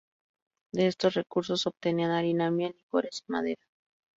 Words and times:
De 0.73 0.87
estos 0.87 1.13
recursos 1.13 1.67
obtenían 1.67 2.09
harina, 2.09 2.49
miel, 2.49 2.73
licores, 2.75 3.23
y 3.27 3.31
madera. 3.31 3.61